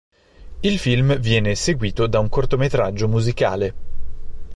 Il 0.61 0.79
film 0.79 1.15
viene 1.19 1.53
seguito 1.53 2.07
da 2.07 2.17
un 2.17 2.27
cortometraggio 2.27 3.07
musicale. 3.07 3.73